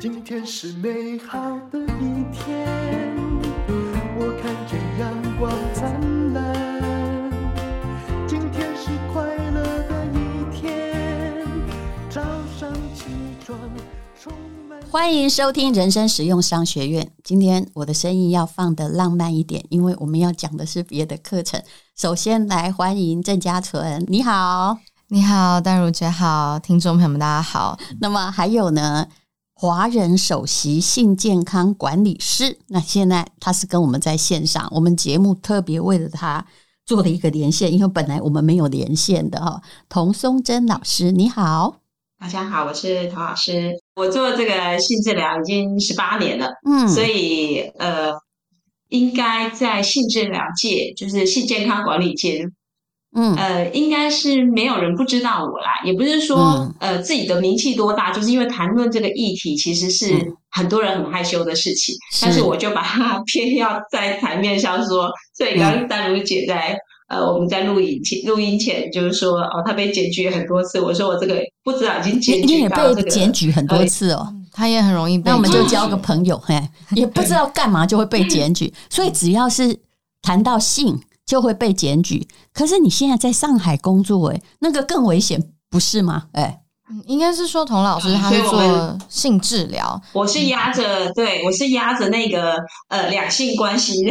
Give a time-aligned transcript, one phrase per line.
[0.00, 1.38] 今天是美好
[1.70, 2.66] 的一天，
[4.16, 7.30] 我看见阳光灿烂。
[8.26, 11.46] 今天是快乐的一天，
[12.08, 12.22] 早
[12.58, 13.04] 上起
[13.44, 13.58] 床
[14.18, 14.32] 充
[14.66, 14.80] 满。
[14.90, 17.12] 欢迎收听人生实用商学院。
[17.22, 21.62] 今天我的声音要放得浪漫一点，因为我们要讲的是别的课程。
[21.94, 24.78] 首先来欢迎郑家纯，你好，
[25.08, 27.78] 你好，淡如姐好，听众朋友们大家好。
[28.00, 29.06] 那么还有呢？
[29.62, 36.46] 华人首席性健康管理师，那现在他是跟我们在线上，我们节目特别为了他
[36.86, 39.60] 做了一个连线，因为本来我们没有连线的哈。
[39.90, 41.76] 童松珍老师，你好，
[42.18, 48.12] 大家好，我是童老师，我做这个性治疗已经十八年了，嗯，所以呃，
[48.88, 52.46] 应该在性治疗界，就是性健康管理界。
[53.12, 60.14] 嗯，呃，应该是没有人不知道我啦，也不是说、嗯、呃自己的名气多大，就是因为谈论这个议题其实是
[60.52, 65.10] 很多人很害羞的事情，嗯、但是我就把它偏要在台面上说。
[65.36, 76.62] 所以刚刚丹如姐在、嗯、呃我们在录影前录音前就是说哦，她被检举很多次，我说我这个不知道已经检举到这个被检举很多次哦，她、嗯、也很容易被，那我们就交个朋友嘿，
[76.94, 79.76] 也不知道干嘛就会被检举，所以只要是
[80.22, 80.96] 谈到性。
[81.30, 82.26] 就会被检举。
[82.52, 86.24] 可是你现在在上海工作，诶，那个更危险，不是吗？
[86.32, 86.58] 诶，
[86.90, 92.56] 嗯，应该是说童老师他是做性治疗，我是压着，对，我是压着那个
[92.88, 94.02] 呃两性关系，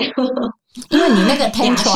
[0.91, 1.91] 因为你那个 tantra，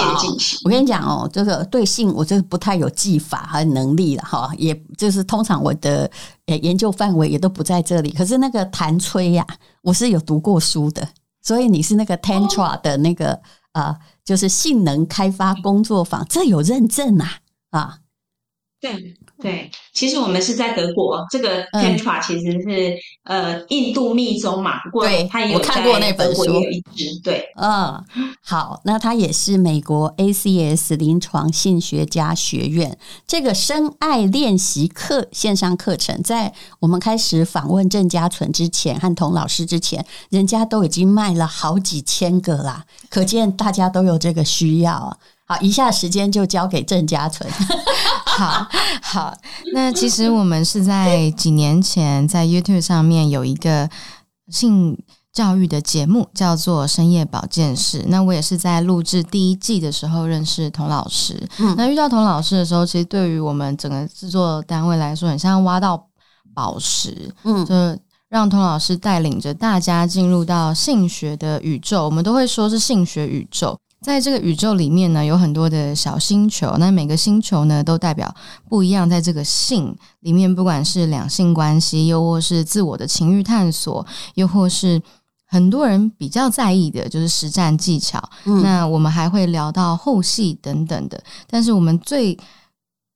[0.66, 6.12] 我跟你讲哦，这个对性我这个不太有技法和能力了哈，也就是通常我的
[6.48, 8.12] 呃研究范围也都不在这里。
[8.12, 9.48] 可是那个弹吹呀，
[9.84, 11.08] 我是有读过书的，
[11.42, 13.32] 所以你是那个 tantra 的那个
[13.72, 13.96] 啊。
[13.96, 17.40] 呃就是性能开发工作坊，这有认证啊
[17.72, 18.00] 啊！
[18.80, 28.02] 对对，其实我们是在德国，这个 Tantra 其实是、嗯、呃印度密宗嘛，不过他也有在看过那本书，有一支对，嗯，
[28.42, 32.98] 好，那他也是美国 ACS 临床性学家学院。
[33.28, 45.18] 这个深爱练习课线上课程，在我们开始访问郑家纯之前和童老师之前，人家都已经卖了好几千个啦，可见大家都有这个需要。
[45.46, 47.50] 好，以下时间就交给郑家纯。
[48.26, 48.68] 好
[49.02, 49.38] 好，
[49.74, 53.90] 那其实我们是在几年前在 YouTube 上面有一个
[54.48, 54.98] 性
[55.32, 58.02] 教育的节目，叫做《深夜保健室》。
[58.08, 61.48] 那我也是在录制第一季的时候认识童老师。
[61.60, 66.08] 嗯，那遇到童老师的时候，其实对于我们整个制作单位来说，很像挖到
[66.56, 67.32] 宝石。
[67.44, 67.74] 嗯，就
[68.30, 73.78] 让童老师带领着大家进入到性学的宇宙，我们都会说是性学宇宙。
[74.04, 78.36] 在这个宇宙里面呢，有很多的小星球，那每个星球呢都代表
[78.68, 79.10] 不一样。
[79.10, 84.06] 在这个性里面，不管是两性关系，又或是自我的情欲探索，
[84.36, 85.02] 又或是
[85.46, 88.22] 很多人比较在意的，就是实战技巧。
[88.44, 88.62] 嗯。
[88.62, 91.24] 那我们还会聊到后戏等等的。
[91.48, 92.38] 但是我们最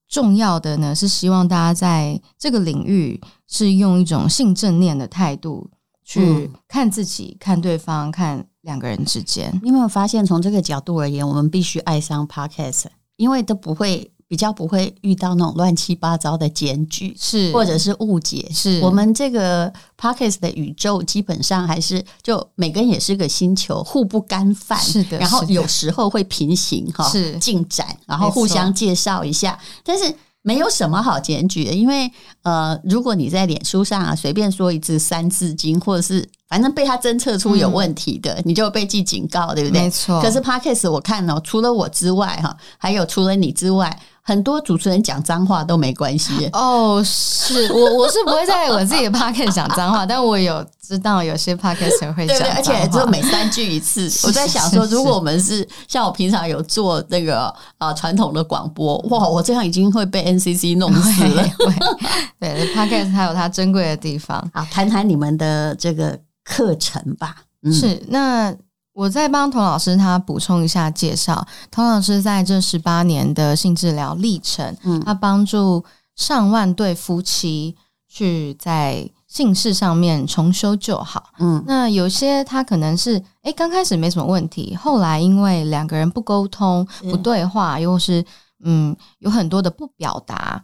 [0.08, 5.70] 重要的呢，是希望大家在这个领域是用一种性正念的态度
[6.06, 8.48] 去看自己、嗯、看对方、看。
[8.68, 18.46] 两个人之间，你有没有发现，从这个角度而言，我们必须爱上 Podcast，因为都不会比较不会遇到那种乱七八糟的检举，是或者是误解。
[18.54, 24.78] 是我们这个 Podcast 的宇宙，基本上还是就每个人也是个星球，互不干犯。
[24.78, 30.14] 是的，然后有时候会平行哈，是进展，然后互相介绍一下，但是。
[30.44, 32.10] 没有什么好检举的，因为
[32.44, 39.82] 呃，如果你在脸书上啊随便说一字三字经，或者是反正被他侦测出有问题的，嗯、你就被记警告，对不对？
[39.82, 40.22] 没错。
[40.22, 43.98] 可是 Podcast 我看哦，除了我之外哈，还有除了你之外。
[44.28, 54.12] 很多主持人讲脏话都没关系哦，是我我是不会在我自己的 podcast 讲脏话，但我有知道有些 podcast 会讲脏话，而且就每三句一次。
[54.28, 61.46] 我在想说，如果我们是像我平常有做那个啊传统的广播，哇，我这样已经会被 NCC 弄死了。
[62.38, 64.46] 对，podcast 还有它珍贵的地方。
[64.54, 67.44] 好，谈谈你们的这个课程吧。
[67.64, 68.56] 嗯、是那。
[68.94, 71.48] 我再帮童老师他补充一下介绍。
[71.70, 75.86] 童老师在这十八年的性治疗历程，嗯，他帮助
[76.16, 77.76] 上万对夫妻
[78.08, 81.30] 去在性事上面重修旧好。
[81.38, 88.26] 嗯，那有些他可能是哎刚开始没什么问题，后来因为两个人不沟通、不对话，又是
[88.64, 90.64] 嗯有很多的不表达。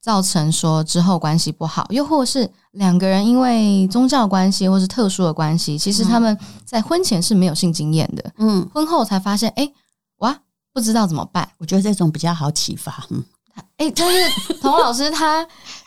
[0.00, 9.74] 造成说之后关系不好，又或是两个人因为宗教关系或是特殊的关系，其实他们在婚前是没有性经验的，嗯，婚后才发现，哎、欸，
[10.18, 10.38] 哇，
[10.72, 11.46] 不知道怎么办。
[11.58, 13.22] 我觉得这种比较好启发，嗯，
[13.76, 14.16] 哎、欸，就是
[14.60, 15.44] 童老师他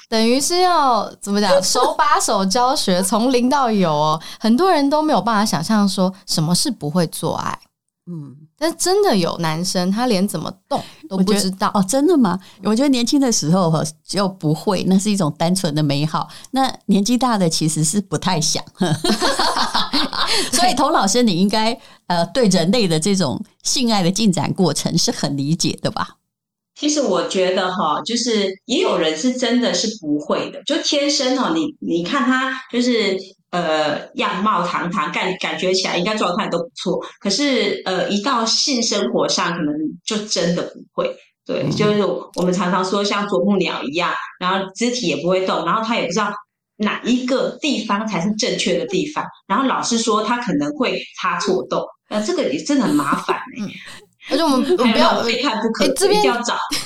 [0.10, 4.22] 等于是要怎么讲，手把手教学，从零到有哦。
[4.40, 7.58] 很多人都没有办法想象说什么是不会做爱。
[8.08, 11.86] 嗯，但真的有男生，他连怎么动都不知道哦。
[11.88, 12.40] 真的吗？
[12.64, 13.72] 我觉得年轻的时候
[14.04, 16.28] 就不会，那是一种单纯的美好。
[16.52, 18.64] 那年纪大的其实是不太想。
[20.52, 21.78] 所以，童老师，你应该
[22.08, 26.18] 呃，对人类的这种性爱的进展过程是很理解的吧？
[26.80, 33.18] 其实我觉得哈，就是也有人是真的是不会的，就天生哦，你你看他就是
[33.52, 39.76] 呃样貌堂堂，感感觉起来应该状态都不错，可是呃一到性生活上，可能
[40.06, 41.16] 就真的不会。
[41.46, 42.04] 对，就是
[42.36, 46.32] 我们常常说像啄木鸟一样，然后肢体也不会动，然后他也不知道。
[46.78, 49.24] 哪一个地方才是正确的地方？
[49.46, 53.70] 然后老师说他可能会插错洞，那这个也真的很麻烦、欸嗯、
[54.32, 56.58] 而且我们 不要非看不可，这边要找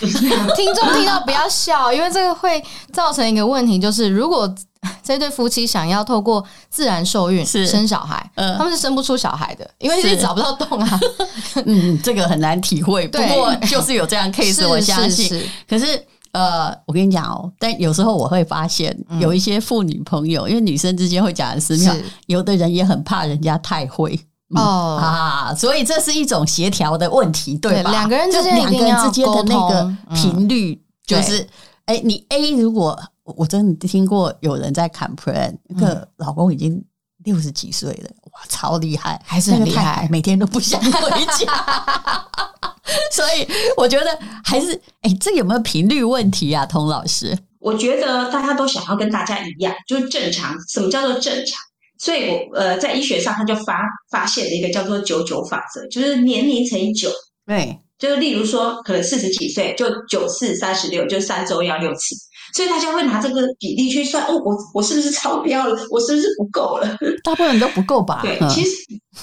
[0.54, 2.62] 听众听到不要笑，因为这个会
[2.92, 4.54] 造成一个问题，就是如果
[5.04, 10.18] 这对夫妻想要透过自然受孕生小孩，嗯，他们是生不出小孩的，因为是。
[10.18, 11.00] 找不到洞啊。
[11.66, 15.28] 嗯，这个很难体会，不过就是有这样 case， 我相信。
[15.28, 15.50] 是是是。
[15.68, 16.06] 可是。
[16.36, 21.88] 呃，我跟你讲哦，但有时候我会发现有一些妇女朋友，嗯、因为女生之间会讲的私密，
[22.26, 24.20] 有的人也很怕人家太会、
[24.54, 25.00] 嗯、哦。
[25.02, 27.90] 啊，所以这是一种协调的问题，对吧？
[27.90, 30.78] 两个人之间两个人之间的那个频率，
[31.08, 31.40] 就是
[31.86, 36.84] 哎、嗯欸，你 A 如果我真的听过有人在 complain，那个老公已经
[37.24, 42.28] 六十几岁了，哇，超厉害，还是很厉害，每天都不想回家。
[43.12, 47.36] 所以我觉得还是哎，这有没有频率问题啊，童老师？
[47.60, 50.56] 我觉得大家都想要跟大家一样，就是正常。
[50.70, 51.58] 什么叫做正常？
[51.98, 53.80] 所以我呃，在医学上他就发
[54.12, 57.10] 发现了一个叫做九九法则，就是年龄乘以九。
[57.48, 62.16] 对，就是例如说，可能四十几岁就九四三十六，就三周要六次。
[62.56, 65.78] 所以大家会拿这个比例去算，哦，我我是不是超标了？
[65.92, 66.88] 我是不是不够了？
[67.22, 68.22] 大部分人都不够吧？
[68.24, 68.78] 对，其实。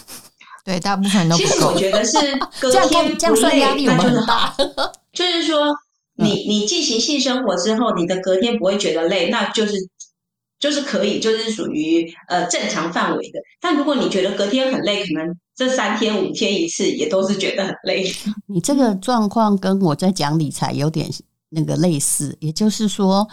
[0.66, 1.48] 对，大部分人都不够。
[1.48, 2.18] 其实我觉得是
[2.60, 4.54] 隔天不累，那就是好。
[5.14, 5.74] 就是说，
[6.16, 9.72] 你你进行性生活之后，你的隔天不会觉得累，那就是
[10.60, 13.40] 就是可以，就是属于呃正常范围的。
[13.62, 18.04] 但如果你觉得隔天很累，可能这三天五天一次也都是觉得很累。
[18.46, 21.08] 你这个状况跟我在讲理财有点
[21.52, 23.26] 那个类似，也就是说，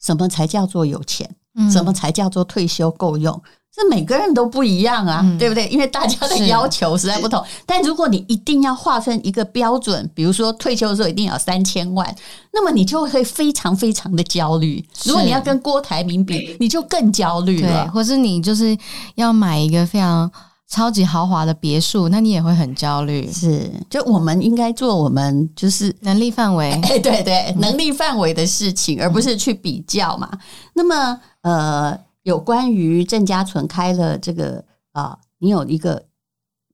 [0.00, 1.28] 什么才叫做有钱？
[1.56, 3.40] 嗯，什么才叫做退休够用？
[3.76, 5.66] 这每个人都不一样啊，嗯、对不对？
[5.66, 7.44] 因为大家的要求实在不同。
[7.66, 12.16] 但如果你一定要划分一个标准，比如说退休的时候一定要三千万，
[12.52, 14.84] 那么你就会非常非常的焦虑。
[15.04, 17.84] 如果你要跟郭台铭比，你就更焦虑了。
[17.84, 18.76] 对，或是你就是
[19.16, 20.30] 要买一个非常
[20.68, 23.30] 超级豪华的别墅，那你也会很焦虑。
[23.30, 30.30] 是，就我们应该做我们就是能力范围， 哎，对对，能力范围的事情，而不是去比较嘛。
[30.74, 31.98] 那么，呃。
[32.24, 36.04] 有关于郑家纯开了这个啊，你有一个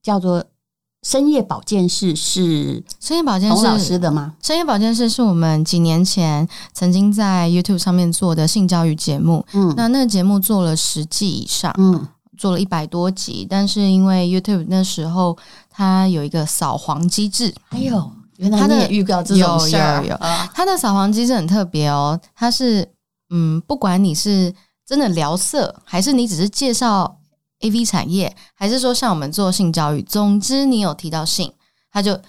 [0.01, 0.45] 叫做
[1.03, 4.37] 深夜保健室，是深夜保健室童老师的吗？
[4.41, 12.07] 深夜保健室是我们几年前曾经在 YouTube 上面做的性教育节目，嗯，那那个节目做了十季以上，嗯，
[12.41, 15.37] 做了一百多集，但是因为 YouTube 那时候
[15.69, 20.19] 它有一个扫黄机制，还有原来它的预告这种事儿，有有有，
[20.55, 22.89] 它的扫黄机制很特别哦，它是
[23.29, 24.55] 嗯，不管你是。
[24.87, 27.21] 真的聊色，还是你只是介绍
[27.61, 30.03] AV 产业，还是说像我们做性教育？
[30.03, 31.53] 总之，你有提到性，
[31.93, 32.21] 他就啊、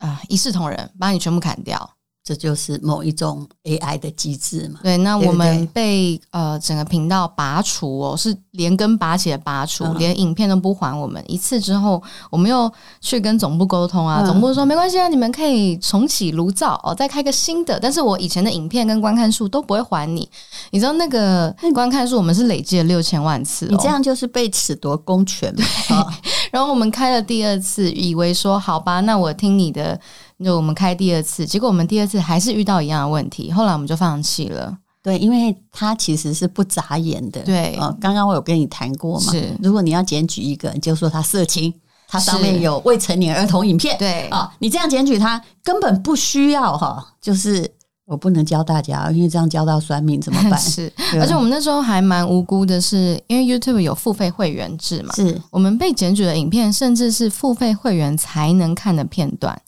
[0.00, 1.93] 呃、一视同仁，把你全部砍掉。
[2.24, 4.80] 这就是某一种 AI 的机制嘛？
[4.82, 20.26] 对，那我们被呃整个频道拔除哦，是连根拔起的拔除，嗯、连影片都不还我们一次之后，我们又去跟总部沟通啊，嗯、总部说没关系啊，你们可以重启炉灶哦，再开个新的，但是我以前的影片跟观看数都不会还你。
[20.70, 25.64] 你知道那个观看数我们是累计了六千万次，哦，你这样就是被褫夺公权嘛？
[26.00, 26.10] 哦、
[26.50, 30.00] 然后我们开了第二次，以为说好吧，那我听你的。
[30.42, 34.78] 就我们开第二次，结果我们第二次还是遇到一样的问题，后来我们就放弃了。
[35.02, 37.42] 对，因为它其实是不眨眼的。
[37.42, 39.30] 对，哦，刚刚我有跟你谈过嘛？
[39.30, 41.72] 是，如果你要检举一个，你就说他色情，
[42.08, 43.98] 他上面有未成年儿童影片。
[43.98, 47.70] 对啊、哦，你这样检举他根本不需要哈，就是
[48.06, 50.56] 我不能教大家，因为这样教到酸命怎么办？
[50.60, 59.60] 是，而且我们那时候还蛮无辜的是，因为 YouTube 有付费会员制嘛，是我们被检举的影片，甚至是付费会员才能看的片段。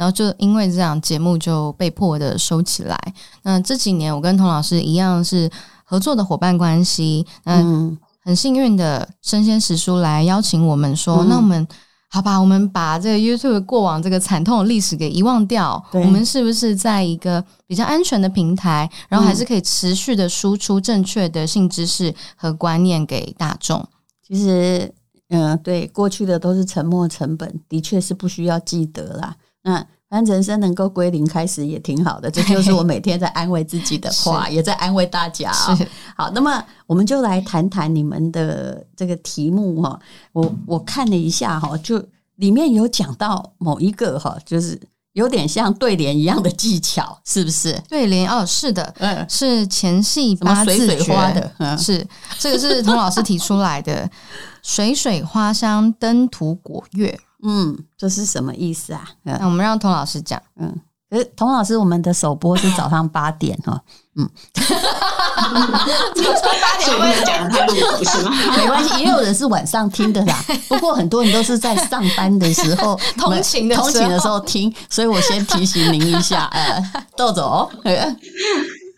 [0.00, 2.98] 然后就因为这样，节目就被迫的收起来。
[3.42, 5.50] 那这几年，我跟童老师一样是
[5.84, 7.26] 合作的伙伴关系。
[7.44, 11.68] 嗯，很幸运的，生鲜时书来邀请我们说，嗯、那我们
[12.08, 23.86] 好吧，我们把这个 YouTube 过往这个惨痛的历史给遗忘掉，我们是不是在一个比较安全的平台，然后还是可以持续的输出正确的性知识和观念给大众？
[24.26, 24.90] 其实，
[25.28, 29.36] 嗯，对，过去的都是沉没成本，的确是不需要记得啦。
[29.62, 35.78] 那反正人生能够归零开始也挺好的，这就是我每天在安慰自己的 话，也在安慰大家啊。
[36.16, 39.96] 好，那么我们就来谈谈你们的这个题目哈。
[40.32, 42.04] 我我看了一下哈，就
[42.36, 44.80] 里面有讲到某一个哈，就是
[45.12, 47.80] 有点像对联一样的技巧，是不是？
[47.88, 52.04] 对联哦，是的，嗯，是前戏八字诀水水花的，嗯，是
[52.36, 54.10] 这个是童老师提出来的，
[54.62, 57.16] 水水花香，登徒果月。
[57.42, 59.08] 嗯，这是什么意思啊？
[59.22, 60.40] 那我们让童老师讲。
[60.60, 60.74] 嗯，
[61.08, 63.80] 可是童老师，我们的首播是早上八点哈。
[64.16, 68.30] 嗯，早上八点我们讲太录不是吗？
[68.56, 70.36] 没关系，也有人是晚上听的啦。
[70.68, 76.46] 不过很多人都是在上班的时候、 通勤的通勤的时候听，所以我先提醒您一下。
[76.52, 77.70] 呃，豆总。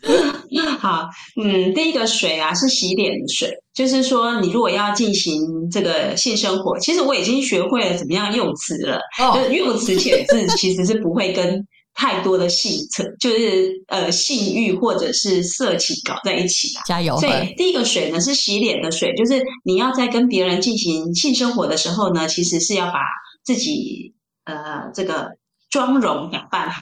[0.79, 1.09] 好，
[1.41, 5.41] 嗯，第一个水啊是洗脸的水，就是说你如果要进行
[5.71, 8.99] 这个性生活，其实我已经学会了怎么样用词了。
[9.21, 16.83] 哦，就是用词遣字其实是不会跟太多的性层，就是呃性欲或者是色情搞在一起啊。
[16.85, 17.17] 加油！
[17.19, 22.99] 所以第一个水呢是洗脸的水，就是你要在跟别人进行性生活的时候呢，其实是要把
[23.45, 25.29] 自己呃这个
[25.71, 26.81] 妆容打扮好。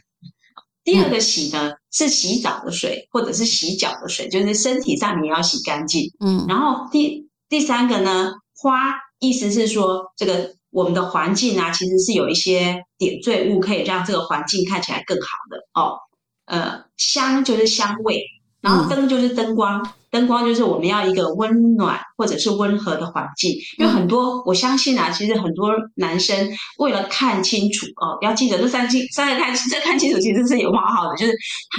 [0.83, 6.13] 第二个洗呢，是洗澡的水，或者是洗脚的水，就是身体上你要洗干净。
[6.21, 15.99] 嗯，然后第第三个呢，花意思是说，这个我们的环境啊，其实是有一些点缀物，可以让这个环境看起来更好的哦。
[16.47, 18.25] 呃，香就是香味。
[18.61, 23.53] 然后灯就是灯光，灯光就是我们要一个温暖或者是温和的环境。
[23.79, 31.33] 因为很多，我相信啊，其实很多男生为了看清楚哦，要记得这三清三个看这看清楚其实是有好好的，就是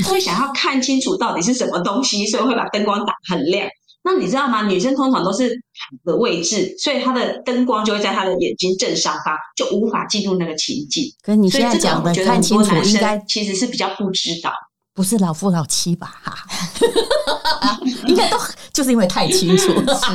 [0.04, 3.68] 他会想要看清楚到底是什么东西，所以会把灯光打很亮。
[4.04, 4.66] 那你知道吗？
[4.66, 5.56] 女生通常都是
[6.04, 11.04] 的位置，所以她的灯光就会在她的眼睛正上方，就无法进入那个情境。
[11.22, 14.52] 跟你现在讲的看清楚，应该其实是比较不知道。
[14.94, 16.20] 不是老夫老妻吧？
[16.24, 18.38] 哈， 应该都
[18.74, 19.96] 就是因为太清楚了。
[20.00, 20.10] 是，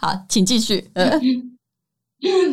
[0.00, 0.90] 好，请继续。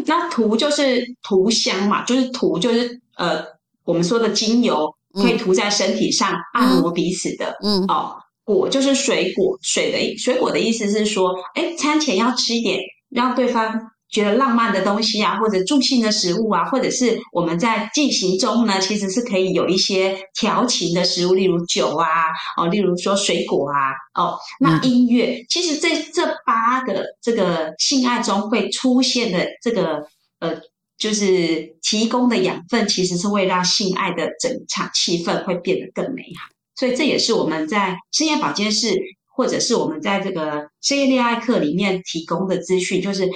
[0.05, 3.43] 那涂就是涂香嘛，就是涂就是呃，
[3.83, 7.57] 我们说的精油可以涂在身体上，按摩彼此的。
[7.63, 13.91] 嗯，哦，果就是水果，水的水果的意思是说，哎，餐前要吃一点，让对方。
[14.09, 22.07] 觉得浪漫的东西啊，或者助兴的食物啊，或者是我们在进行中呢，其实是可以有一些调情的食物，例如酒啊，
[22.55, 30.07] 哦，例如说水果啊，哦，那音乐，其实在这八个这个性爱中会出现的这个
[30.39, 30.57] 呃，
[30.97, 36.49] 就是提供的养分，其实是会让性爱的整场气氛会变得更美好。
[36.75, 38.95] 所以这也是我们在深夜保健室，
[39.35, 43.29] 或者是我们在这个深夜恋爱课里面提供的资讯，就是。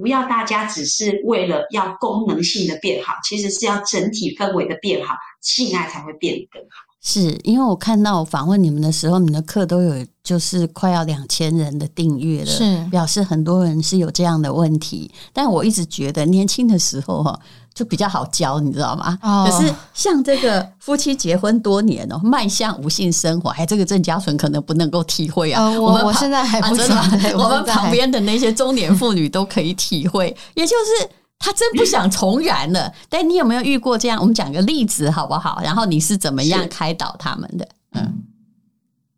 [0.00, 6.68] 不要大家只是为了要功能性的变好，其实是要整体氛围的变好，性爱才会变得更好。
[7.00, 15.10] 是因为我看到我访问你们的时候，你们的课都有就是快要两千人的订阅了，是表示很多人是有这样的问题。
[15.32, 17.40] 但我一直觉得年轻的时候哈。
[17.78, 19.16] 就比较好教，你知道吗？
[19.22, 25.62] 哦、可是像这个夫妻结婚多年哦，迈向无性生活，哎，这个郑家纯可能不能够体会啊。
[25.62, 30.36] 呃、我我现在还不知道，啊、我们旁边的那些中年妇女都可以体会。
[30.54, 31.08] 也就是
[31.38, 32.92] 他真不想重燃了。
[33.08, 34.18] 但你有没有遇过这样？
[34.20, 35.60] 我们讲个例子好不好？
[35.62, 37.68] 然后你是怎么样开导他们的？
[37.92, 38.24] 嗯，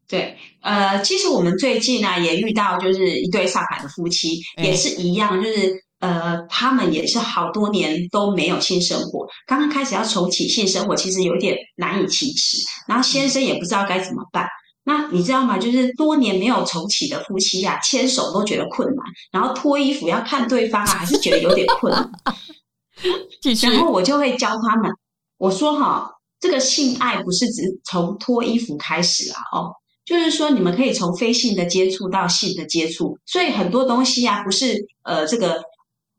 [0.07, 5.83] 对，呃，其实我们最近呢、啊、也遇到，就是一对上海的夫妻，也是一样，就是。
[6.01, 12.57] 呃，他们也是好多年都没有性生活，刚刚开始要重启性生活，其实有点难以启齿。
[12.89, 14.49] 然后先生也不知道该怎么办。
[14.83, 15.59] 那你知道吗？
[15.59, 22.11] 就是多年没有重启的夫妻啊，牵手都觉得困难，然后脱衣服要看对方啊，还是觉得有点困难。
[23.61, 24.91] 然后我就会教他们，
[25.37, 29.71] 我说哈，这个性爱不是只从脱衣服开始啊，哦，
[30.07, 35.63] 就是说你们可以从非性的接触到性的接触，所以很多东西啊，不是呃这个。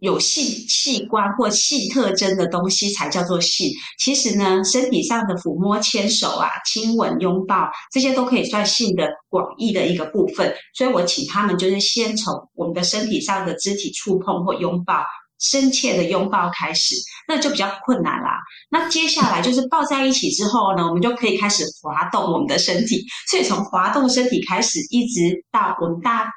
[0.01, 3.69] 有性器官或性特征的东西才叫做性。
[3.99, 10.51] 其实呢，身体上的抚摸、牵手啊、亲吻、拥抱，这些都可以算性的广义的一个部分。
[10.73, 15.03] 所以我请他们就是先从我们的身体上的肢体触碰或拥抱、
[15.39, 16.95] 深切的拥抱开始，
[17.27, 18.39] 那就比较困难啦。
[18.71, 23.05] 那接下来就是抱在一起之后呢，我们就可以开始滑动我们的身体。
[23.29, 26.27] 所以从滑动身体开始，一直到我们大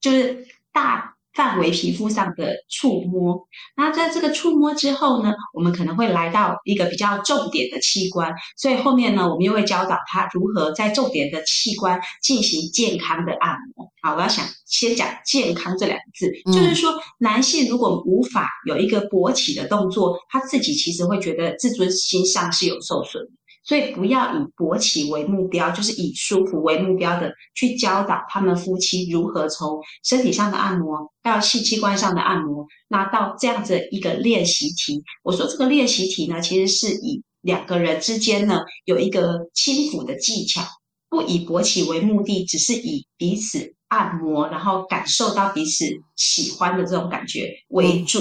[0.00, 1.14] 就是大。
[1.34, 3.46] 范围皮肤上的触摸。
[3.76, 13.90] 那在这个触摸之后呢，我们可能会来到一个比较重点的器官，所以后面呢，我们又会教导他如何在重点的器官进行健康的按摩。
[14.02, 23.30] 好，我要想先讲健康这两个字，嗯、就是说男性如果无法有一个勃起的动作，他自己其实会觉得自尊心上是有受损的。
[23.64, 35.02] 所以不要以勃起为目标，就是以舒服为目标的去教导他们夫妻如何从身体上的按摩到性器官上的按摩，那到这样子一个练习题。
[35.22, 40.62] 我说这个练习题呢，其实是以两个人之间呢有一个轻抚的技巧，
[41.08, 45.84] 不以勃起为目的，只是以彼此按摩，然后感受到彼此
[46.16, 48.18] 喜欢的这种感觉为主，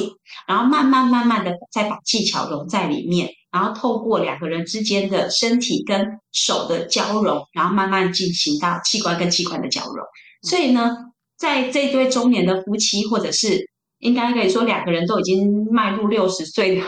[0.47, 3.31] 然后慢慢慢慢的再把技巧融在里面。
[3.51, 10.05] 然后透过两个人之间的身体跟手的交融，然后慢慢进行到器官跟器官的交融。
[10.43, 10.95] 所以呢，
[11.37, 16.81] 在这对中年的夫妻，或者是应该可以说两个人都已经迈入六十岁的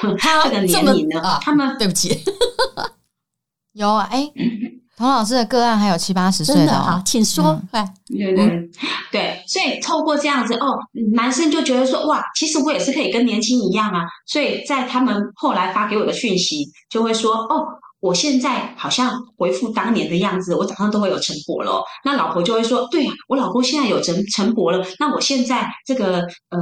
[0.43, 2.17] 这个年龄了，他们对不起，
[3.73, 4.31] 有啊，哎。
[5.03, 7.61] 童老师的个案还有七八十岁的，的，好，请说。
[7.73, 8.69] 嗯、对对对，
[9.11, 10.77] 对，所以透过这样子哦，
[11.13, 14.05] 男生就觉得说哇，其实我也是可以跟年轻一样啊。
[14.25, 17.65] 所以在他们后来发给我的讯息，就会说哦，
[17.99, 21.83] 我现在好像回复当年的样子，我早上都会有晨勃了。
[22.05, 24.81] 那老婆就会说，对啊，我老公现在有晨晨勃了。
[24.99, 26.59] 那我现在这个呃，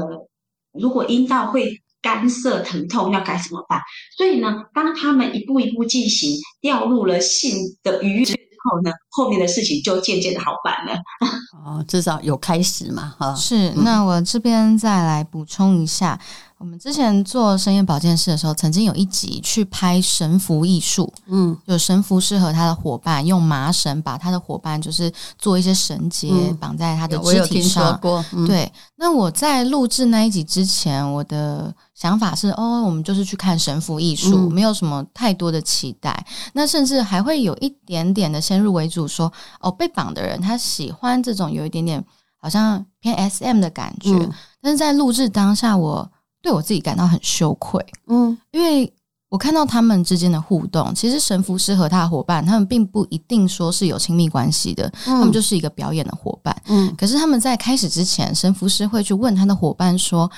[0.74, 1.72] 如果阴道会。
[2.02, 3.80] 干涩疼痛要该怎么办？
[4.18, 11.00] 所以呢，当他们一步一步进行，掉入了性的愉悦之后呢，后面的事情就渐渐的好办了。
[11.64, 13.36] 哦，至少有开始嘛，哈。
[13.36, 16.20] 是，那我这边再来补充一下。
[16.62, 27.34] 我们之前做深夜保健室的时候，曾经有一集去拍神符艺术，嗯，有神符师和他的伙伴用麻绳把他的伙伴就是做一些绳结绑在他的肢体上。
[27.34, 28.72] 嗯、我有听说过，嗯、对。
[28.96, 36.24] 那我在录制那一集之前，我的想法是，哦，我们就是去看神符艺术，嗯、没有什么太多的期待。
[36.54, 42.06] 那甚至还会有一点点的先入为主说，说哦，被绑的人他喜欢这种有一点点
[42.38, 44.12] 好像偏 SM 的感觉。
[44.12, 46.08] 嗯、但是在录制当下，我
[46.42, 48.92] 对我自己感到很羞愧，嗯，因为
[49.30, 56.94] 我看到他们之间的互动，其实神父师和他的伙伴，他们并不一定说是有亲密关系的，嗯、他们就是一个表演的伙伴，嗯。
[56.98, 60.30] 可是他们在开始之前，神父师会去问他的伙伴说：“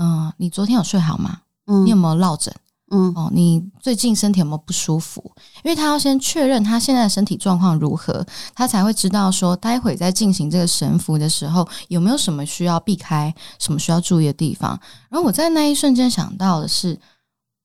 [0.00, 1.40] 嗯、呃，你昨天有睡好吗？
[1.66, 2.54] 嗯，你有没有落枕？
[2.90, 5.22] 嗯，哦，你最近身体有没有不舒服？
[5.62, 8.24] 因为他要先确认他现在的身体状况如何，
[8.54, 14.78] 他才会知道说，待会在进行这个神符的时候，有没有什么需要避开，什么需要注意的地方。
[15.08, 16.98] 然后我在那一瞬间想到的是，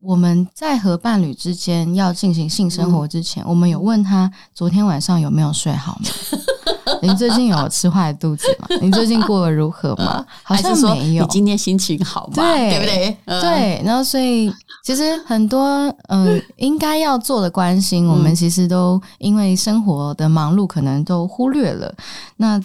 [0.01, 6.09] 我们在和伴侣之间要进行性生活之前，嗯、我们有问他昨天晚上有没有睡好吗？
[7.01, 8.67] 你最近有吃坏肚子吗？
[8.79, 10.23] 你最近过得如何吗？
[10.43, 11.23] 好像没有。
[11.23, 12.33] 你今天心情好吗？
[12.35, 13.17] 对，对不对？
[13.25, 13.81] 嗯、对。
[13.83, 14.51] 然后，所以
[14.85, 15.65] 其实很多
[16.09, 21.91] 嗯、呃， 应该要做的关心，我们其实都因为生活的忙碌，可能都忽略了。
[22.37, 22.61] 那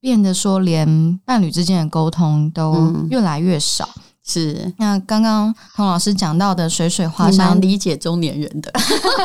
[0.00, 3.88] 变得说，连伴侣之间的沟通都越来越少。
[3.94, 4.74] 嗯、是。
[4.78, 8.72] 那刚刚童老师讲到的水水花香，理解中年人的。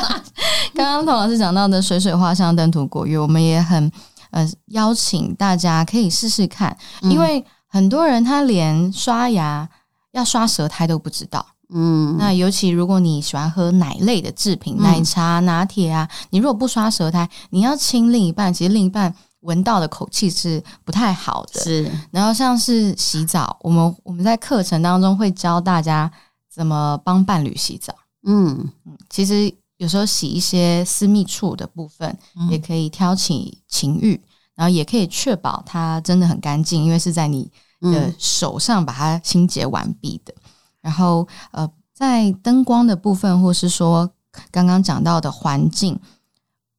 [0.76, 3.92] 刚刚童老师讲到的水水花香登徒果浴，我们也很。
[4.32, 9.68] 呃，邀请大家可以试试看，因为很多人他连刷牙
[10.12, 11.44] 要刷舌苔都不知道。
[11.74, 21.62] 嗯，那尤其如果你喜欢喝奶类的制品，奶茶、拿铁啊，你如果不刷舌苔，你要亲另一半，其实另一半闻到的口气是不太好的。
[21.62, 26.12] 是，然后像是洗澡，我们我们在课程当中会教大家
[26.52, 27.94] 怎么帮伴侣洗澡。
[28.24, 29.54] 嗯嗯，其实。
[29.80, 32.18] 有时候洗一些私密处的部分，
[32.50, 40.34] 也可以挑起情欲，嗯、然后也可以确保它真的很干净，因为是在你的手上把它清洁完毕的。
[40.82, 44.10] 嗯、然后，呃，在灯光的部分，或是说
[44.52, 46.00] 刚刚讲到的环境，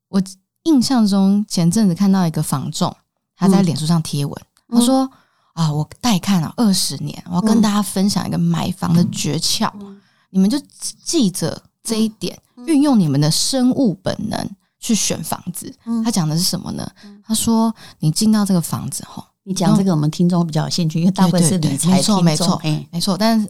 [0.08, 0.22] 我
[0.64, 2.94] 印象中前阵子看到一个房仲，
[3.36, 5.10] 他在脸书上贴文，嗯、他说
[5.54, 10.58] ：“啊，我带看了二十年，我要跟大家分享一个买房的诀窍，嗯、你们就
[11.04, 16.86] 记着这一点。”运用你们的生物本能去选房子，嗯、他讲的是什么呢？
[17.04, 23.16] 嗯、他说：“你进到这个房子后，你讲这个我们听众比较有兴趣，因为大部分是理财听众，没错，没错，没错。
[23.16, 23.48] 但是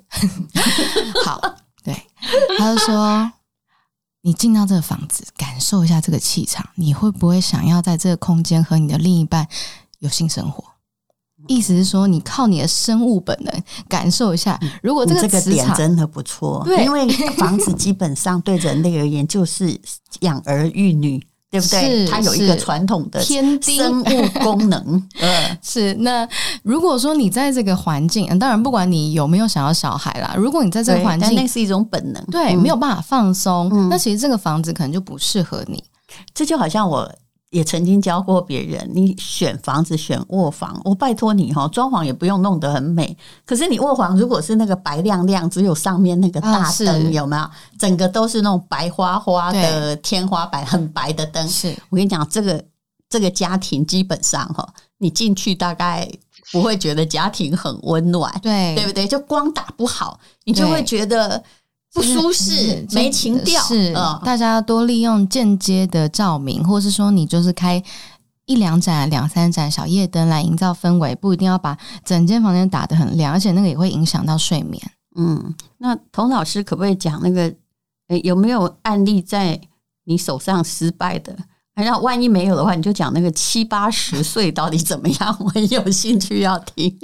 [1.25, 1.41] 好，
[1.83, 1.95] 对，
[2.59, 3.31] 他就说，
[4.23, 9.47] 你进到这个房子，感受一下这个气场，你会不会想要在这个空间和你的另一半
[9.99, 10.65] 有性生活？”
[11.49, 19.81] 意思是说，你靠你的生物本能感受一下，如果这个，这个点真的不错，对，因为房子基本上对人类而言就是
[20.21, 22.07] 养儿育女对不对？
[22.07, 24.81] 它有一个传统的天生物功能。
[25.21, 25.93] 嗯，是。
[25.95, 26.27] 那
[26.63, 35.83] 如果说你在这个环境，当然不管你有没有想要小孩啦，如果你在这个环境，那是一种本能，对，没有办法放松，嗯，那其实这个房子可能就不适合你。
[36.33, 37.11] 这就好像我。
[37.51, 43.17] 也曾经教过别人，你选房子选卧房，我拜托你哈，装潢也不用弄得很美。
[43.45, 47.51] 可是你卧房如果是那个白亮亮，只有上面那个大灯，啊、有没有？
[47.77, 51.49] 整个都是那种白花花的天花板，很白的灯。
[51.49, 52.65] 是我跟你讲，这个
[53.09, 56.09] 这个家庭基本上哈，你进去大概
[56.53, 59.09] 不会觉得家庭很温暖，对对不对？
[59.09, 61.43] 就光打不好，你就会觉得。
[61.93, 63.61] 不舒适，没情调。
[63.63, 63.93] 是，
[64.25, 67.83] 大家多利用间接的照明，或是说你就是开
[68.47, 74.81] 一两盏、两三盏小夜灯来营造氛围，不一定要把整间房间打得很亮，而且那个也会影响到睡眠。
[75.17, 77.53] 嗯，那童老师可不可以讲那个？
[78.09, 79.61] 诶，有没有案例在
[80.05, 81.37] 你手上失败的？
[81.75, 85.37] 那万一没有的话，你就讲那个七八十 岁到底怎么样？
[85.41, 86.97] 我很有兴趣要听。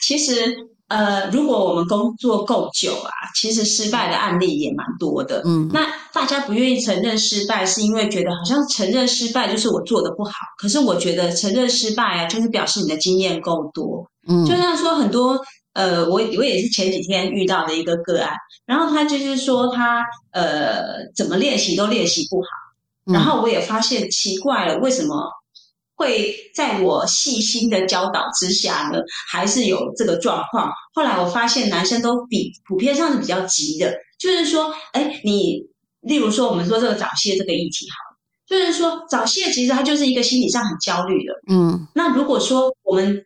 [0.00, 0.70] 其实。
[0.88, 5.42] 呃，如果我们工作够久啊，其实失败的案例也蛮多的。
[5.44, 10.32] 嗯，那大家不愿意承认失败，是因为觉得好像承认失败就是我做的不好。
[10.58, 14.06] 可是我觉得承认失败啊，就是表示你的经验够多。
[14.28, 15.40] 嗯，就像说很多
[15.72, 18.32] 呃，我我也是前几天遇到的一个个案，
[18.66, 25.16] 然后他就是说他呃怎么练习都练习不好，然后我也发现奇怪了，为什么？
[25.96, 30.72] 会在我细心的教导之下呢，还是有这个状况。
[30.92, 35.60] 后来我发现男生都比普遍上是比较急的，就是说，哎，你
[36.00, 41.86] 例如说我们说这个早泄这个议题，好，就是说早泄其实它就是一个心理上很焦虑的，嗯。
[41.94, 43.24] 那如果说我们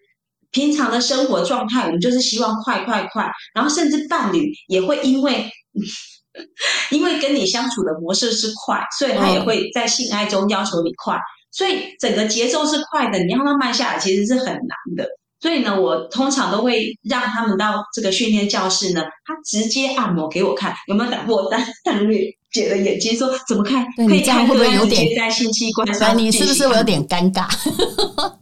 [0.51, 5.51] 平常的生活状态，我们就是希望快快快，然后甚至伴侣也会因为
[6.91, 11.19] 因为跟你相处的模式是快，所以他也会在性爱中要求你快。
[11.51, 15.09] 所以整个节奏是快的，你让它慢下来其实是很难的。
[15.41, 23.87] 所以呢，我通常都会让他们到这个训练教室呢，他直接按摩给我看，有没有打破蛋蛋略姐的眼睛，说怎么看？
[23.97, 26.19] 可以看会不会有点在性器官上？
[26.19, 27.47] 你是不是有点尴尬？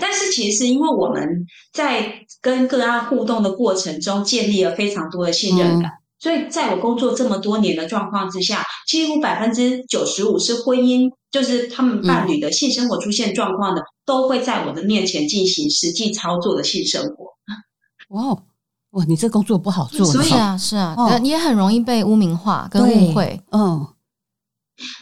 [0.00, 5.90] 但是其实，因为我们在跟个案互动的过程中，建立了非常多的信任感。
[6.20, 17.24] 嗯所以，在我工作这么多年的状况之下，几乎百分之九十五是婚姻，就是他们伴侣的性生活出现状况的，嗯、都会在我的面前进行实际操作的性生活。
[18.14, 18.36] 哇
[18.90, 23.40] 哇，你这工作不好做，所以啊，是啊，哦、你也很容易被污名化跟误会。
[23.52, 23.86] 嗯，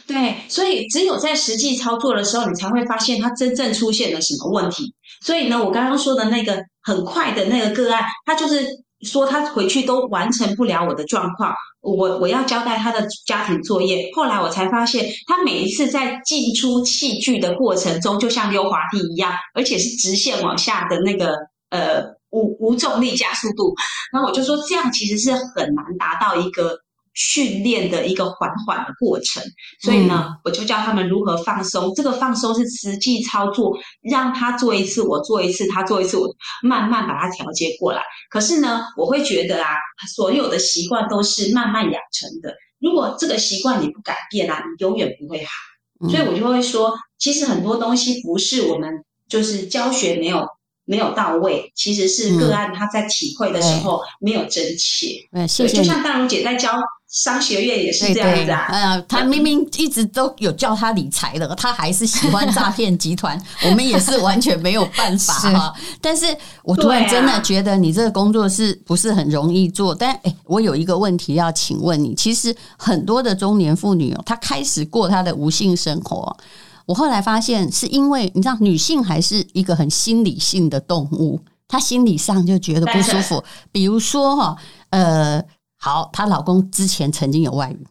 [0.07, 4.93] 对，所以只有在实际操作的时候，你才会发现它真正出现了什么问题。
[5.19, 8.65] 所以呢，我刚刚说的那个很快的那个个案，它就是。
[9.01, 14.09] 说他回去都完成不了我的状况，我我要交代他的家庭作业。
[14.13, 21.35] 后来我才发现，他每一次在进出器具的过程中，就像溜滑梯一样，而且是直线往下的那个
[21.69, 23.73] 呃无无重力加速度。
[24.11, 26.77] 然后我就说，这样其实是很难达到一个。
[27.13, 29.43] 训练的一个缓缓的过程，
[29.81, 31.93] 所以呢，我就教他们如何放松。
[31.95, 36.27] 这个放松是实际操作，让他做一次，我做一次，他做一次，我
[36.63, 38.01] 慢慢把它调节过来。
[38.29, 39.69] 可是呢，我会觉得啊，
[40.15, 42.53] 所有的习惯都是慢慢养成的。
[42.79, 46.09] 如果这个习惯你不改变啊，你永远不会好。
[46.09, 50.47] 所以我就会说，其实很多东西不是我们就是教学没有
[50.85, 55.07] 没有到位，其实是个案他在体会的时候没有真切。
[55.33, 55.75] 嗯，谢谢。
[55.75, 56.71] 就像大如姐在教。
[57.09, 65.73] 商学院也是这样子啊，呃，他明明一直都有教他理财的，他还是喜欢诈骗集团， 我们也是完全没有办法哈。
[65.99, 66.27] 但是
[66.61, 69.95] 我突然真的觉得你这个工作是不是很容易做？
[69.95, 76.37] 但诶，我有一个问题要请问你，其实很多的中年妇女哦，她开始过她的无性生活，
[76.85, 84.55] 我后来发现是因为你知道，女性还是一个很心理性的动物，她心理上就觉得不舒服，比如说哈，
[84.91, 85.43] 呃。
[85.79, 87.87] 好，她老公之前曾经有外遇，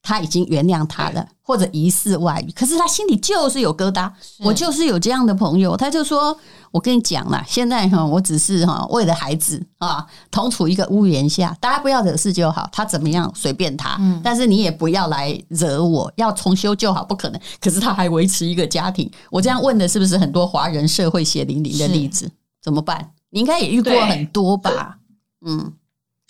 [0.00, 4.10] 她已经原谅他了，或者疑似外遇，可是她心里就是有疙瘩。
[4.38, 6.36] 我就是有这样的朋友，他就说
[6.72, 12.68] ：“我跟你讲啦，现在哈，我只是哈为了孩子啊，同处一个屋檐下，大家不要惹事就好。
[12.72, 16.12] 他怎么样随便他，但是你也不要来惹我。
[16.16, 17.40] 要重修就好，不可能。
[17.60, 19.10] 可是他还维持一个家庭。
[19.30, 22.30] 我这样问的是不是很多华人社会血淋淋的例子？
[22.62, 23.12] 怎么办？
[23.30, 24.98] 你应该也遇过很多吧？
[25.44, 25.72] 嗯。”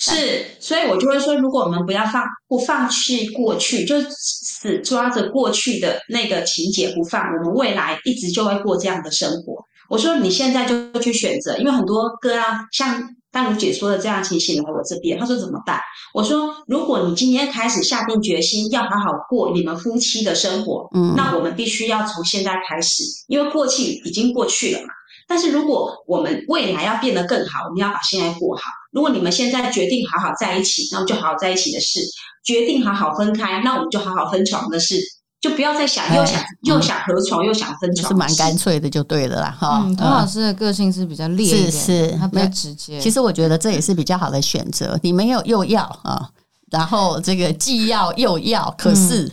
[0.04, 9.64] 是，所以我就会说，如果我们不要放不放弃过去，就死抓着过去的那个情节不放，我们未来一直就会过这样的生活。
[9.88, 15.78] 我说你现在就去选择，因为很多个案像丹如姐说的这样情形来我这边，她说怎么办？
[16.12, 24.88] 我说如果你今天开始下定决心要好好过你们夫妻的生活，嗯，那我们必须要从现在开始，因为过去已经过去了嘛。
[25.28, 28.62] 但是如果我们未来要变得更好，我们要把现在过好。
[28.92, 32.00] 如果你们现在决定好好在一起，那我们就好好在一起的事；
[32.44, 34.96] 决定好好分开，那我们就好好分床的事。
[35.40, 39.50] 就不要再想，又想又想合床，又想分床，是蛮干脆的，就对了啦。
[39.58, 43.00] 哈，童老师的个性是比较烈一点，是是，他比较直接。
[43.00, 44.96] 其实我觉得这也是比较好的选择。
[45.02, 46.28] 你没有又要啊，
[46.70, 49.28] 然后这个既要又要，可是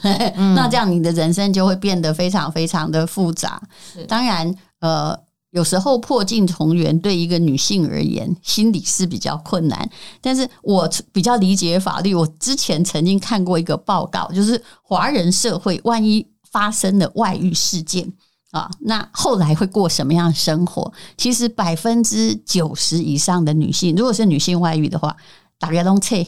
[0.55, 3.61] 那这样你的人生就会变得非常非常的复杂。
[4.07, 5.15] 当然，呃。
[5.51, 9.89] 有时候破镜重圆对一个女性而言，心理是比较困难。
[10.21, 12.13] 但是我比较理解法律。
[12.13, 18.13] 我之前曾经看过一个报告，就是华人社会万一发生了外遇事件
[18.51, 20.93] 啊，那后来会过什么样的生活？
[21.17, 25.17] 其实百分之九十以上的女性，如果是女性外遇的话，
[25.57, 26.27] 大家拢切，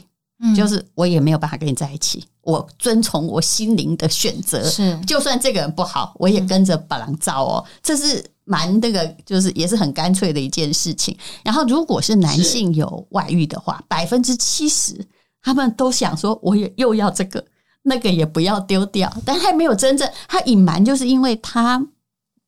[0.55, 2.25] 就是我也没有办法跟你在一起。
[2.41, 7.63] 我遵从我心灵的选择，是就算这个人不好，我也跟着把狼造哦。
[7.83, 8.25] 这是。
[8.51, 11.17] 蛮那个，就是也是很干脆的一件事情。
[11.41, 15.07] 然后，如果是男性有外遇的话，百分之七十
[15.41, 17.41] 他们都想说，我也又要这个，
[17.83, 19.09] 那个也不要丢掉。
[19.25, 21.81] 但还没有真正他隐瞒，就是因为他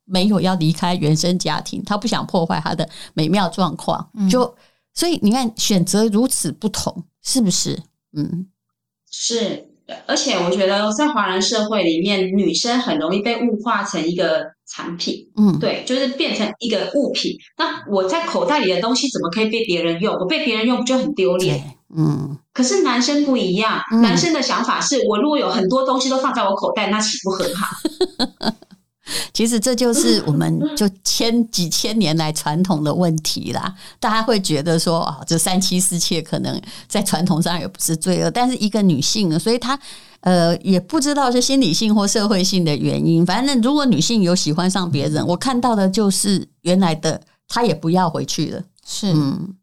[0.04, 4.12] 没有要离开原生家庭，他不想破坏他的美妙状况。
[4.30, 4.54] 就
[4.94, 7.82] 所以你看，选择如此不同，是不是？
[8.12, 8.48] 嗯，
[9.10, 9.70] 是。
[10.06, 17.34] 而且我觉得在华人社会里面，女生很容易被物化成一个产品，嗯，对，就是变成一个物品。
[17.58, 20.15] 那我在口袋里的东西怎么可以被别人用？
[20.15, 21.76] 我被别人用不就很丢脸？
[21.96, 22.38] 嗯。
[22.54, 27.76] 可是男生不一样，嗯、男生的想法是我如果有很多东西都放在我口袋，那岂不很好？
[29.34, 33.73] 其实这就是我们就千几千年来传统的问题啦。
[33.99, 39.80] 大家会觉得说啊，这三妻四妾可能在传统上也不是罪恶，但是一个女性呢，所以她
[40.21, 43.26] 呃也不知道是心理性或社会性的原因。
[43.26, 48.62] 反正如果女性有喜欢上别人，我看到的就是原来的她也不要回去了。
[48.86, 49.56] 是嗯。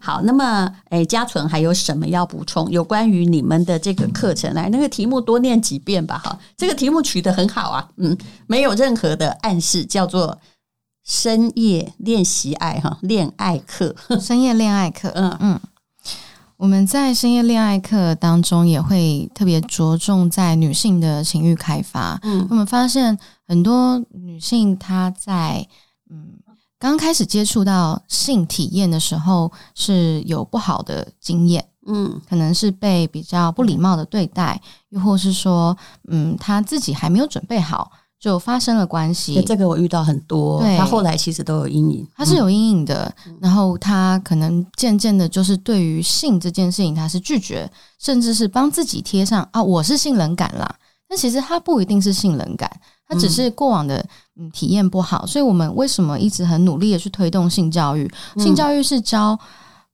[0.00, 2.68] 好，那么，诶，家纯还有什么要补充？
[2.70, 10.38] 有关于你们的这个课程，来，那个题目多念几遍吧，哈，这个题目取得很好啊，嗯，没有任何的暗示，叫做
[11.04, 15.36] 深夜练习爱，哈，恋爱课， 深夜恋爱课，嗯。
[15.40, 15.60] 嗯，
[16.56, 25.87] 我们在深夜恋爱课当中也会特别着重在女性的情欲开发，嗯，我们发现很多女性她在，嗯。
[26.78, 34.60] 刚开始接触到性体验的时候，是有不好的经验，嗯，可能是被比较不礼貌的对待，
[34.90, 35.76] 又或是说，
[36.08, 39.42] 嗯，他自己还没有准备好，就发生了关系。
[39.42, 43.12] 这个我遇到很多，对，他后来其实都有阴影，他是有阴影的。
[43.26, 50.76] 嗯，然后他可能渐渐的，就是对于性这件事情，他是拒绝，甚至是帮自己贴上啊，我是性冷感啦。
[51.08, 52.70] 但其实他不一定是性冷感，
[53.08, 54.06] 他只是过往的。
[54.38, 58.08] 嗯，体验不好，所以我们为什么一直很努力的去推动性教育？
[58.36, 59.36] 性教育是教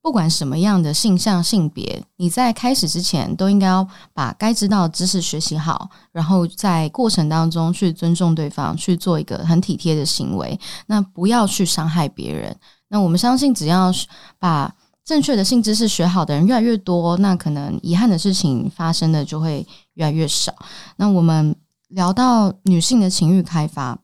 [0.02, 12.54] 不管什么样的性向、性别，你在开始之前都应该要把该知道的知识学习好，然后在过程当中去尊重对方，去做一个很体贴的行为，那不要去伤害别人。
[12.88, 13.90] 那我们相信，只要
[14.38, 14.70] 把
[15.06, 20.54] 正确的性知识学好的人越来越多，那可能遗憾的事情发生的就会越来越少。
[20.96, 21.56] 那我们
[21.88, 23.98] 聊到女性的情欲开发。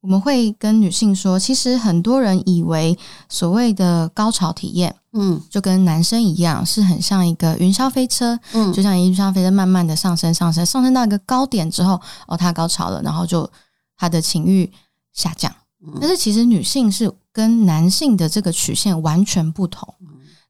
[0.00, 13.48] 我们会跟女性说，其实很多人以为所谓的高潮体验，嗯，就跟男生一样，是很像一个云霄飞车，嗯，就像云霄飞车慢慢的上升，上升，上升到一个高点之后，哦，他高潮了，然后就
[13.96, 14.70] 他的情欲
[15.12, 15.54] 下降。
[16.00, 19.94] 但是其实女性是跟男性的这个曲线完全不同，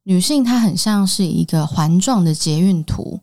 [0.04, 3.20] 女性她很像是一个环状的捷运图。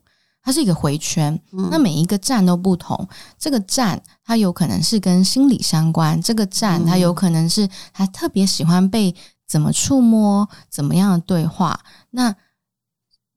[0.48, 1.38] 它是一个回圈，
[1.70, 3.06] 那每一个站都不同。
[3.38, 9.14] 这个站它有可能是跟心理相关，这个站它有可能是他特别喜欢被
[9.46, 11.78] 怎么触摸，怎么样的对话。
[12.12, 12.34] 那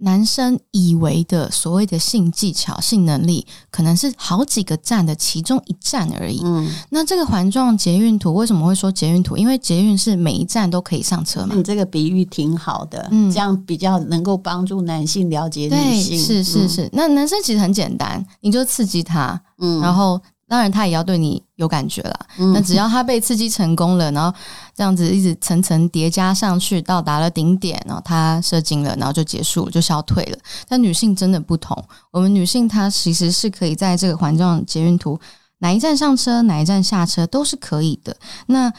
[0.02, 6.42] 男生以为的所谓的性技巧、性能力，可能是好几个站的其中一站而已。
[6.44, 9.38] 嗯，那这个环状捷运图为什么会说捷运图？
[9.38, 11.56] 因为捷运是每一站都可以上车嘛。
[11.56, 16.20] 你这个比喻挺好的，嗯，这样比较能够帮助男性了解女性。
[16.20, 20.20] 是是是，那男生其实很简单，你就刺激他，嗯，然后。
[20.52, 22.20] 当然，他也要对你有感觉了。
[22.54, 24.38] 那只要他被刺激成功了，然后
[24.76, 30.38] 这样子一直层层叠加上去，到达了顶点，然后他射精了，然后就结束了，就消退了。
[30.68, 35.18] 但女性真的不同，我们女性她其实是可以在这个环状捷运图
[35.60, 38.14] 哪一站上车，哪一站下车都是可以的。
[38.48, 38.70] 那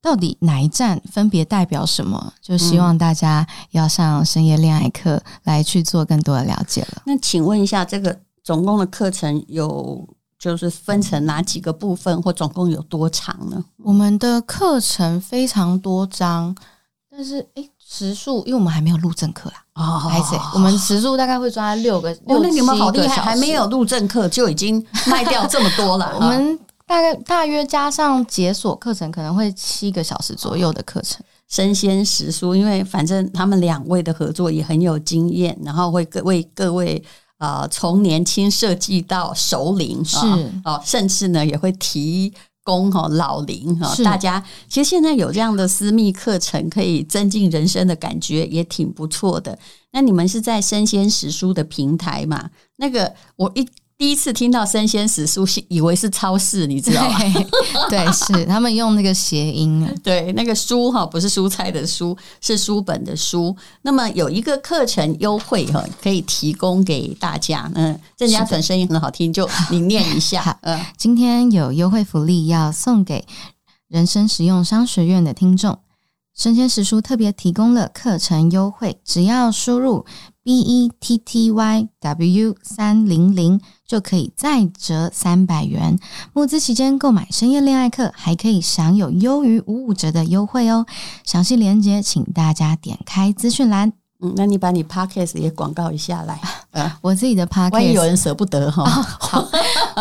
[0.00, 2.32] 到底哪一站分别代表什么？
[2.40, 7.02] 就希望大家要上深夜恋爱课来去做更多的了解了。
[7.06, 13.64] 那请问一下，这个总共的课程有就是分成哪几个部分，或总共有多长呢？
[13.82, 16.54] 我们的课程非常多章，
[17.10, 19.56] 但是诶，时数，因为我们还没有录正课啦。
[19.74, 26.12] 哦，还是我们时数大概会抓六个，六那你们好厉害，还没有录正课就已经卖掉这么多了。
[26.16, 26.58] 我们。
[26.88, 31.22] 大概大约加上解锁课程，可能会七个小时左右的课程。
[31.46, 37.04] 生鲜时书，因为反正他们两位的合作也很有经验，然后会各为各位
[37.38, 40.16] 呃从年轻设计到熟龄是
[40.64, 43.94] 哦，甚至呢也会提供哈老龄哈。
[44.04, 49.58] 大家其实现在有这样的私密课程，可以增进人生的感觉，也挺不错的。
[49.92, 52.50] 那你们是在生鲜时书的平台嘛？
[52.76, 53.66] 那个我一。
[53.98, 57.18] 第一次听到生鲜食书，以为是超市，你知道吗？
[57.18, 57.34] 对，
[58.06, 63.54] 对，是他们用那个谐音，对，那个书哈，不是蔬菜的书，是书本的书。
[63.82, 67.68] 那么有一个课程优惠哈，可以提供给大家。
[67.74, 70.56] 嗯，郑家纯声音很好听，就你念一下。
[70.62, 73.26] 嗯，今天有优惠福利要送给
[73.88, 75.76] 人生实用商学院的听众，
[76.36, 80.06] 生鲜食书特别提供了课程优惠，只要输入。
[80.48, 85.98] B E T T Y W 三零零就可以再折三百元。
[86.32, 90.86] 募资期间购买深夜恋爱课，还可以享有优于五五折的优惠哦。
[91.22, 93.92] 详细链接请大家点开资讯栏。
[94.20, 96.40] 嗯，那你把你 podcast 也广告一下来。
[96.72, 98.84] 呃， 我自己的 podcast，万一有人舍不得哈，
[99.20, 99.48] 好，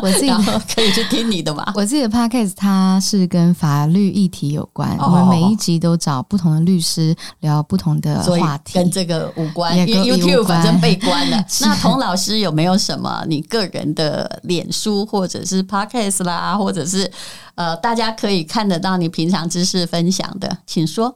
[0.02, 0.30] 我自己
[0.74, 1.72] 可以去听你的嘛。
[1.76, 9.78] 我自己的 podcast 它是跟法律议题有关，我们每一集都找不同的律师聊不同的话题，跟这个无关。
[9.78, 11.46] 因为 YouTube 反正被关了。
[11.62, 17.10] 那童老师有没有什么你个人的脸书或者是 podcast 啦，或者是
[17.54, 21.16] 呃，大家可以看得到你平常知识分享的，请说。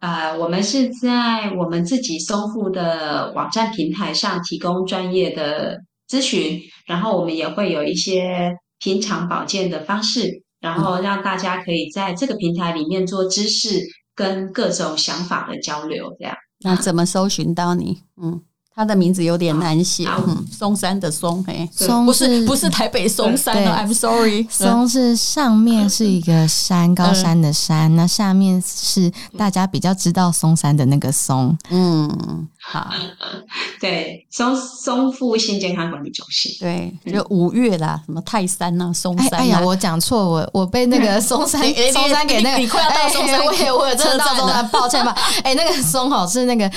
[0.00, 0.10] 嗯。
[0.12, 13.80] 呃，我们是在我们自己松富的网站平台上提供专业的咨询，然后我们也会有一些平常保健的方式，然后让大家可以在这个平台里面做知识
[14.14, 16.14] 跟各种想法的交流。
[16.18, 17.98] 这样，那怎么搜寻到你？
[18.20, 18.42] 嗯。
[18.78, 32.46] 他的名字有点难写，嗯，松山的松，嘿，松不是不是台北松山的，I'm sorry，松是上面是一个山，高山的山，那下面是大家比较知道松山的那个松，嗯。
[32.70, 32.90] 好，
[33.80, 39.36] 对，松松富性健康管理中心，对，就五月啦，什么泰山呐、啊，松山、啊。
[39.38, 45.16] 哎呀，我讲错，我我被那个松山松山给那个，你快要到松山，我也我有真的到松山，抱歉吧。
[45.42, 46.70] 哎，那个松好是那个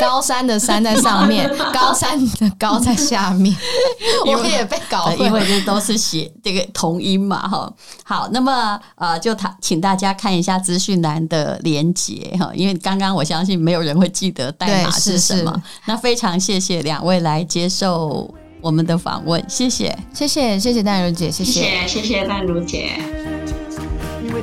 [0.00, 3.56] 高山的山在上面，高山的高在下面，
[4.26, 7.72] 我也被搞，因为这都是写这个同音嘛，哈。
[8.02, 15.27] 好，那么呃，就他请大家看一下资讯栏的连接哈，因为刚刚我相信没有人会记得代码是。
[15.36, 15.62] 什么？
[15.86, 22.92] 那非常谢谢两位来接受我们的访问，谢谢，谢谢，谢谢淡如姐，谢谢，谢谢淡如姐。
[24.26, 24.42] 因为